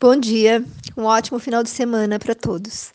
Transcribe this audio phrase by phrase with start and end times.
[0.00, 0.64] Bom dia,
[0.96, 2.92] um ótimo final de semana para todos.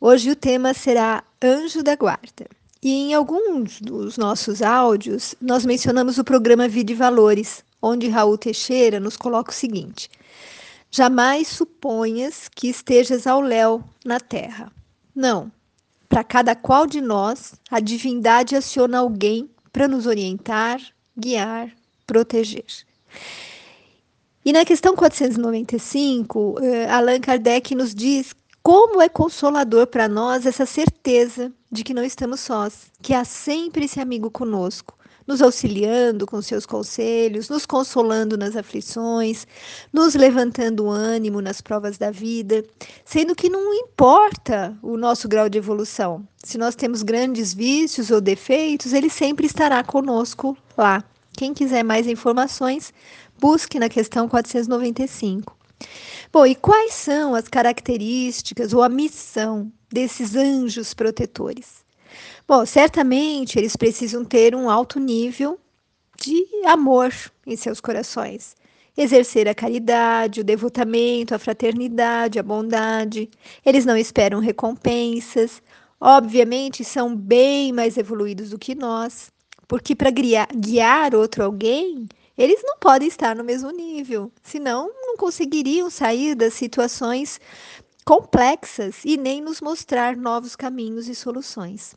[0.00, 2.48] Hoje o tema será Anjo da Guarda.
[2.82, 8.36] E em alguns dos nossos áudios, nós mencionamos o programa Vida e Valores, onde Raul
[8.36, 10.10] Teixeira nos coloca o seguinte:
[10.90, 14.72] Jamais suponhas que estejas ao léu na terra.
[15.14, 15.52] Não.
[16.08, 20.80] Para cada qual de nós, a divindade aciona alguém para nos orientar,
[21.16, 21.70] guiar,
[22.08, 22.64] proteger.
[24.50, 30.66] E na questão 495, eh, Allan Kardec nos diz como é consolador para nós essa
[30.66, 36.42] certeza de que não estamos sós, que há sempre esse amigo conosco, nos auxiliando com
[36.42, 39.46] seus conselhos, nos consolando nas aflições,
[39.92, 42.64] nos levantando o ânimo nas provas da vida,
[43.04, 46.26] sendo que não importa o nosso grau de evolução.
[46.42, 51.04] Se nós temos grandes vícios ou defeitos, ele sempre estará conosco lá.
[51.40, 52.92] Quem quiser mais informações,
[53.40, 55.56] busque na questão 495.
[56.32, 61.84] Bom, e quais são as características ou a missão desses anjos protetores?
[62.46, 65.58] Bom, certamente eles precisam ter um alto nível
[66.20, 67.12] de amor
[67.46, 68.54] em seus corações.
[68.96, 73.30] Exercer a caridade, o devotamento, a fraternidade, a bondade.
[73.64, 75.62] Eles não esperam recompensas.
[75.98, 79.30] Obviamente, são bem mais evoluídos do que nós,
[79.68, 82.08] porque para guiar outro alguém,
[82.42, 87.38] eles não podem estar no mesmo nível, senão não conseguiriam sair das situações
[88.02, 91.94] complexas e nem nos mostrar novos caminhos e soluções.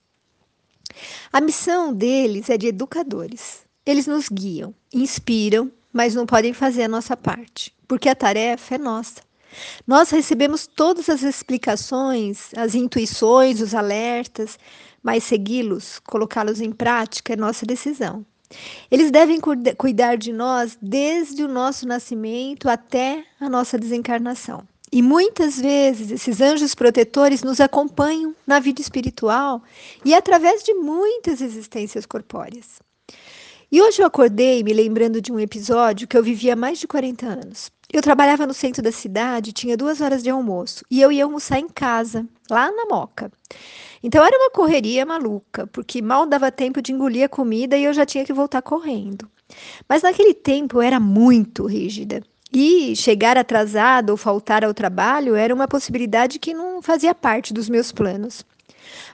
[1.32, 3.62] A missão deles é de educadores.
[3.86, 8.78] Eles nos guiam, inspiram, mas não podem fazer a nossa parte, porque a tarefa é
[8.78, 9.22] nossa.
[9.88, 14.60] Nós recebemos todas as explicações, as intuições, os alertas,
[15.02, 18.26] mas segui-los, colocá-los em prática é nossa decisão.
[18.90, 19.40] Eles devem
[19.78, 24.64] cuidar de nós desde o nosso nascimento até a nossa desencarnação.
[24.92, 29.64] E muitas vezes esses anjos protetores nos acompanham na vida espiritual
[30.06, 32.80] e através de muitas existências corpóreas.
[33.72, 36.86] E hoje eu acordei me lembrando de um episódio que eu vivi há mais de
[36.86, 37.72] 40 anos.
[37.92, 41.58] Eu trabalhava no centro da cidade, tinha duas horas de almoço e eu ia almoçar
[41.58, 43.32] em casa, lá na Moca.
[44.04, 47.94] Então era uma correria maluca, porque mal dava tempo de engolir a comida e eu
[47.94, 49.32] já tinha que voltar correndo.
[49.88, 52.22] Mas naquele tempo eu era muito rígida.
[52.52, 57.70] E chegar atrasado ou faltar ao trabalho era uma possibilidade que não fazia parte dos
[57.70, 58.46] meus planos.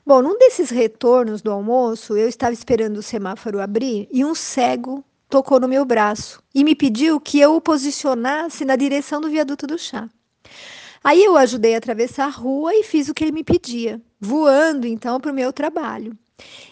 [0.06, 5.04] Bom, num desses retornos do almoço, eu estava esperando o semáforo abrir e um cego
[5.30, 9.68] tocou no meu braço e me pediu que eu o posicionasse na direção do viaduto
[9.68, 10.10] do chá.
[11.04, 14.85] Aí eu ajudei a atravessar a rua e fiz o que ele me pedia, voando
[14.85, 16.18] então para o meu trabalho.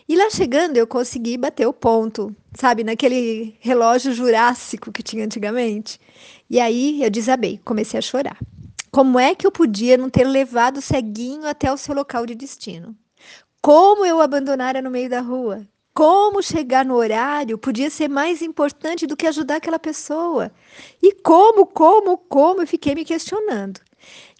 [0.07, 5.99] E lá chegando eu consegui bater o ponto, sabe, naquele relógio jurássico que tinha antigamente.
[6.49, 8.37] E aí eu desabei, comecei a chorar.
[8.89, 12.33] Como é que eu podia não ter levado o ceguinho até o seu local de
[12.33, 12.95] destino?
[13.61, 15.67] Como eu abandonara no meio da rua?
[15.93, 20.51] Como chegar no horário podia ser mais importante do que ajudar aquela pessoa?
[21.01, 23.81] E como, como, como eu fiquei me questionando.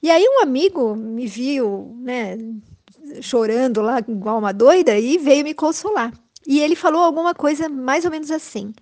[0.02, 2.38] E aí um amigo me viu, né,
[3.22, 6.14] chorando lá igual uma doida e veio me consolar.
[6.46, 8.74] E ele falou alguma coisa mais ou menos assim: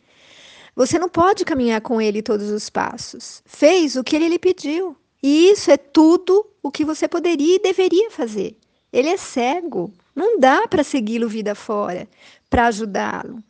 [0.76, 3.42] Você não pode caminhar com ele todos os passos.
[3.46, 4.96] Fez o que ele lhe pediu.
[5.22, 8.56] E isso é tudo o que você poderia e deveria fazer.
[8.94, 9.92] Ele é cego.
[10.16, 12.08] Não dá para segui-lo vida fora,
[12.50, 13.44] para ajudá-lo.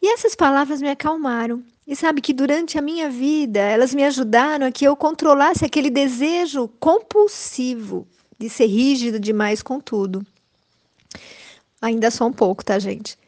[0.00, 1.62] E essas palavras me acalmaram.
[1.86, 5.90] E sabe que durante a minha vida, elas me ajudaram a que eu controlasse aquele
[5.90, 8.08] desejo compulsivo
[8.44, 10.24] de ser rígido demais com tudo.
[11.80, 13.18] Ainda só um pouco, tá, gente?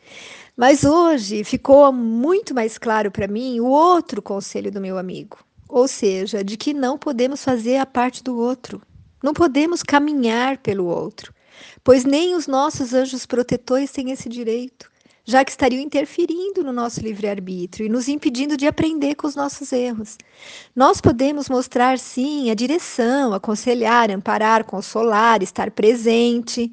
[0.54, 5.38] Mas hoje ficou muito mais claro para mim o outro conselho do meu amigo,
[5.69, 8.82] ou seja, de que não podemos fazer a parte do outro,
[9.22, 11.32] não podemos caminhar pelo outro,
[11.82, 14.91] pois nem os nossos anjos protetores têm esse direito
[15.26, 19.72] já que estariam interferindo no nosso livre-arbítrio e nos impedindo de aprender com os nossos
[19.72, 20.16] erros.
[20.75, 26.73] Nós podemos mostrar, sim, a direção, aconselhar, amparar, consolar, estar presente,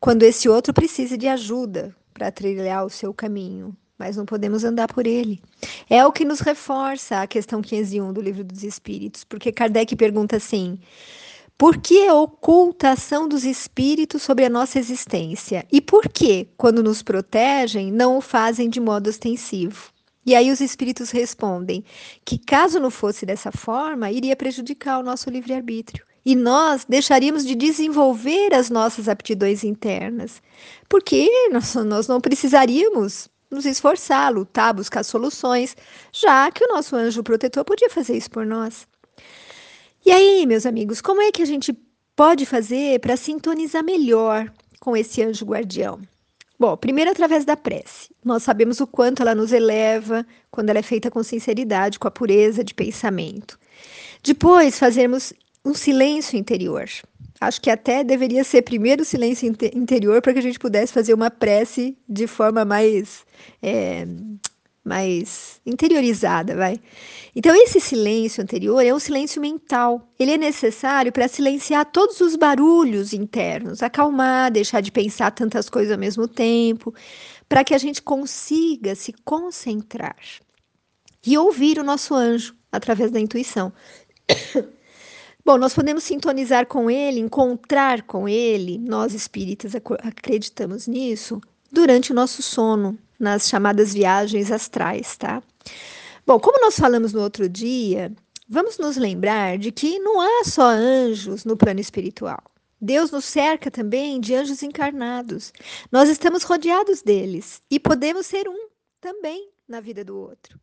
[0.00, 3.76] quando esse outro precisa de ajuda para trilhar o seu caminho.
[3.98, 5.40] Mas não podemos andar por ele.
[5.88, 10.36] É o que nos reforça a questão 501 do Livro dos Espíritos, porque Kardec pergunta
[10.36, 10.78] assim:
[11.62, 15.64] por que a ocultação dos espíritos sobre a nossa existência?
[15.70, 19.92] E por que, quando nos protegem, não o fazem de modo ostensivo?
[20.26, 21.84] E aí os espíritos respondem
[22.24, 26.04] que, caso não fosse dessa forma, iria prejudicar o nosso livre-arbítrio.
[26.26, 30.42] E nós deixaríamos de desenvolver as nossas aptidões internas,
[30.88, 35.76] porque nós, nós não precisaríamos nos esforçar, lutar, buscar soluções,
[36.10, 38.84] já que o nosso anjo protetor podia fazer isso por nós.
[40.04, 41.72] E aí meus amigos, como é que a gente
[42.16, 46.00] pode fazer para sintonizar melhor com esse anjo guardião?
[46.58, 48.10] Bom, primeiro através da prece.
[48.24, 52.10] Nós sabemos o quanto ela nos eleva quando ela é feita com sinceridade, com a
[52.10, 53.58] pureza de pensamento.
[54.22, 55.32] Depois, fazermos
[55.64, 56.84] um silêncio interior.
[57.40, 61.12] Acho que até deveria ser primeiro o silêncio interior para que a gente pudesse fazer
[61.14, 63.24] uma prece de forma mais
[63.60, 64.06] é,
[64.84, 66.80] mais interiorizada, vai.
[67.34, 70.12] Então esse silêncio anterior é um silêncio mental.
[70.18, 75.92] Ele é necessário para silenciar todos os barulhos internos, acalmar, deixar de pensar tantas coisas
[75.92, 76.92] ao mesmo tempo,
[77.48, 80.16] para que a gente consiga se concentrar
[81.24, 83.72] e ouvir o nosso anjo através da intuição.
[85.44, 91.40] Bom, nós podemos sintonizar com ele, encontrar com ele, nós espíritas acreditamos nisso,
[91.70, 95.42] durante o nosso sono, nas chamadas viagens astrais, tá?
[96.26, 98.12] Bom, como nós falamos no outro dia,
[98.48, 102.42] vamos nos lembrar de que não há só anjos no plano espiritual.
[102.80, 105.52] Deus nos cerca também de anjos encarnados.
[105.90, 108.68] Nós estamos rodeados deles e podemos ser um
[109.00, 110.58] também na vida do outro.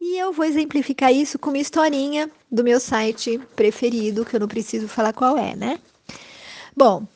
[0.00, 4.48] E eu vou exemplificar isso com uma historinha do meu site preferido, que eu não
[4.48, 5.78] preciso falar qual é, né?
[6.76, 7.06] Bom,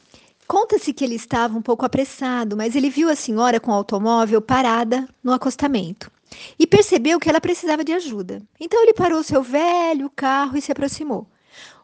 [0.47, 4.43] Conta-se que ele estava um pouco apressado, mas ele viu a senhora com o automóvel
[4.43, 6.11] parada no acostamento
[6.59, 8.43] e percebeu que ela precisava de ajuda.
[8.61, 11.27] Então ele parou seu velho carro e se aproximou.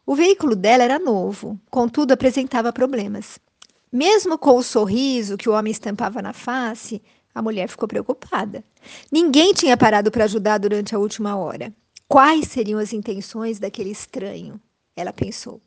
[0.05, 3.39] O veículo dela era novo, contudo apresentava problemas.
[3.91, 7.01] Mesmo com o sorriso que o homem estampava na face,
[7.33, 8.63] a mulher ficou preocupada.
[9.11, 11.73] Ninguém tinha parado para ajudar durante a última hora.
[12.07, 14.59] Quais seriam as intenções daquele estranho?
[14.95, 15.61] Ela pensou.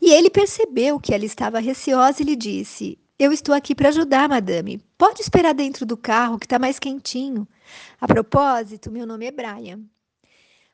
[0.00, 4.28] E ele percebeu que ela estava receosa e lhe disse: Eu estou aqui para ajudar,
[4.28, 4.80] madame.
[4.96, 7.46] Pode esperar dentro do carro, que está mais quentinho.
[8.00, 9.80] A propósito, meu nome é Brian.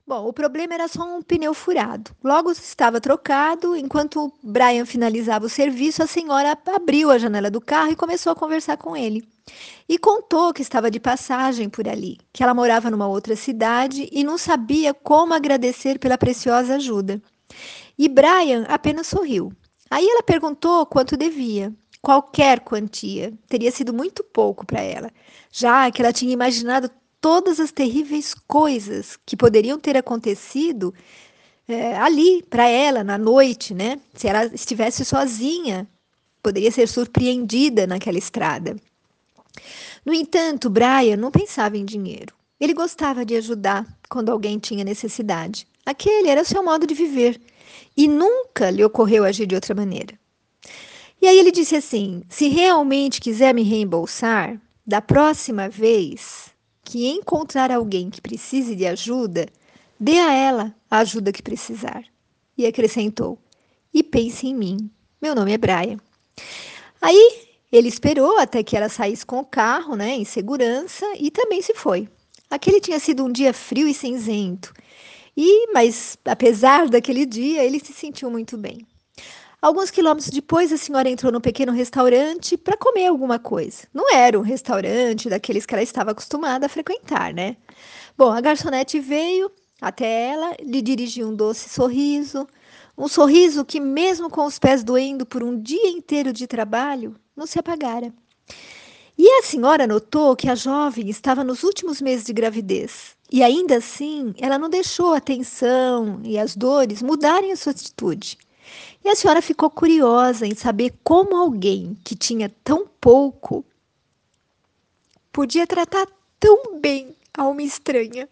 [0.07, 2.11] Bom, o problema era só um pneu furado.
[2.23, 3.75] Logo estava trocado.
[3.75, 8.37] Enquanto Brian finalizava o serviço, a senhora abriu a janela do carro e começou a
[8.37, 9.27] conversar com ele.
[9.89, 14.23] E contou que estava de passagem por ali, que ela morava numa outra cidade e
[14.23, 17.23] não sabia como agradecer pela preciosa ajuda.
[17.99, 19.53] E Brian apenas sorriu.
[19.91, 21.73] Aí ela perguntou quanto devia.
[22.03, 25.11] Qualquer quantia teria sido muito pouco para ela,
[25.51, 30.93] já que ela tinha imaginado todas as terríveis coisas que poderiam ter acontecido
[31.67, 33.99] é, ali para ela na noite, né?
[34.13, 35.89] Se ela estivesse sozinha,
[36.43, 38.77] poderia ser surpreendida naquela estrada.
[40.05, 42.35] No entanto, Brian não pensava em dinheiro.
[42.61, 45.67] Ele gostava de ajudar quando alguém tinha necessidade.
[45.87, 47.41] Aquele era o seu modo de viver
[47.97, 50.19] e nunca lhe ocorreu agir de outra maneira.
[51.21, 56.51] E aí ele disse assim: se realmente quiser me reembolsar, da próxima vez
[56.83, 59.47] que encontrar alguém que precise de ajuda,
[59.99, 62.05] dê a ela a ajuda que precisar.
[62.57, 63.39] E acrescentou:
[63.93, 64.91] e pense em mim.
[65.23, 65.99] Meu nome é Brian.
[67.01, 71.63] Aí ele esperou até que ela saísse com o carro, né, em segurança, e também
[71.63, 72.09] se foi.
[72.51, 74.73] Aquele tinha sido um dia frio e cinzento,
[75.37, 78.87] e, mas apesar daquele dia, ele se sentiu muito bem.
[79.61, 83.89] Alguns quilômetros depois, a senhora entrou no pequeno restaurante para comer alguma coisa.
[83.95, 87.57] Não era um restaurante daqueles que ela estava acostumada a frequentar, né?
[88.17, 89.51] Bom, a garçonete veio
[89.81, 92.47] até ela, lhe dirigiu um doce sorriso,
[92.97, 97.47] um sorriso que, mesmo com os pés doendo por um dia inteiro de trabalho, não
[97.47, 98.13] se apagara.
[99.17, 103.79] E a senhora notou que a jovem estava nos últimos meses de gravidez e ainda
[103.79, 108.39] assim, ela não deixou a tensão e as dores mudarem a sua atitude.
[109.05, 113.65] E a senhora ficou curiosa em saber como alguém que tinha tão pouco
[115.33, 116.07] podia tratar
[116.39, 118.29] tão bem a uma estranha.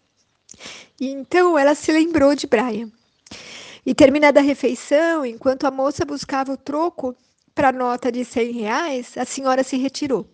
[1.00, 2.88] E então ela se lembrou de Brian.
[3.84, 7.16] E terminada a refeição, enquanto a moça buscava o troco
[7.52, 10.28] para a nota de 100 reais, a senhora se retirou.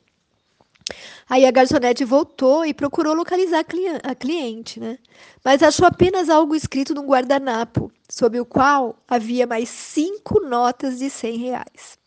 [1.29, 3.65] Aí a garçonete voltou e procurou localizar
[4.03, 4.99] a cliente, né?
[5.45, 11.11] Mas achou apenas algo escrito num guardanapo, sob o qual havia mais cinco notas de
[11.11, 11.99] cem reais.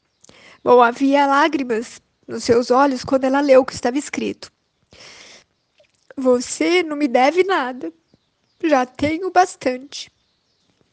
[0.63, 4.51] Bom, havia lágrimas nos seus olhos quando ela leu o que estava escrito.
[6.15, 7.91] Você não me deve nada.
[8.63, 10.11] Já tenho bastante.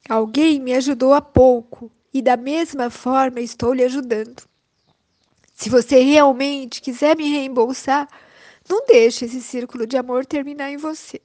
[0.09, 4.48] Alguém me ajudou há pouco e da mesma forma estou lhe ajudando.
[5.59, 8.09] Se você realmente quiser me reembolsar,
[8.71, 11.21] não deixe esse círculo de amor terminar em você.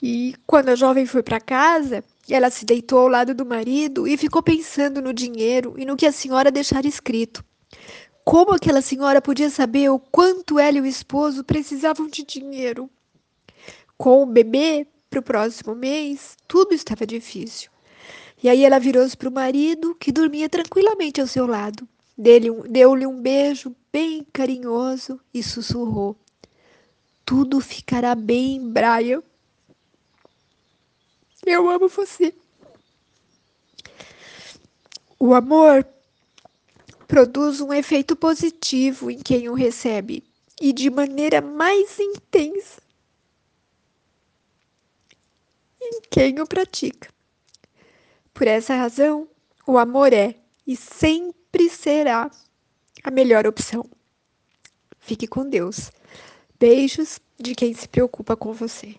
[0.00, 4.16] E quando a jovem foi para casa, ela se deitou ao lado do marido e
[4.16, 7.44] ficou pensando no dinheiro e no que a senhora deixara escrito.
[8.24, 12.88] Como aquela senhora podia saber o quanto ela e o esposo precisavam de dinheiro?
[13.98, 17.68] Com o bebê para o próximo mês, tudo estava difícil.
[18.40, 21.88] E aí ela virou-se para o marido, que dormia tranquilamente ao seu lado.
[22.16, 26.16] Deu-lhe um beijo bem carinhoso e sussurrou:
[27.24, 29.22] Tudo ficará bem, Brian.
[31.44, 32.32] Eu amo você.
[35.18, 35.86] O amor
[37.06, 40.22] produz um efeito positivo em quem o recebe
[40.60, 42.82] e de maneira mais intensa
[45.80, 47.08] em quem o pratica.
[48.32, 49.28] Por essa razão,
[49.66, 50.76] o amor é e
[51.54, 52.28] sempre será
[53.04, 53.84] a melhor opção.
[54.98, 55.92] Fique com Deus.
[56.58, 58.96] Beijos de quem se preocupa com você.